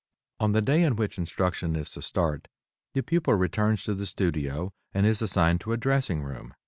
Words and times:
On 0.39 0.53
the 0.53 0.63
day 0.63 0.81
in 0.81 0.95
which 0.95 1.19
instruction 1.19 1.75
is 1.75 1.91
to 1.91 2.01
start, 2.01 2.47
the 2.95 3.03
pupil 3.03 3.35
returns 3.35 3.83
to 3.83 3.93
the 3.93 4.07
studio 4.07 4.73
and 4.95 5.05
is 5.05 5.21
assigned 5.21 5.61
to 5.61 5.73
a 5.73 5.77
dressing 5.77 6.23
room. 6.23 6.55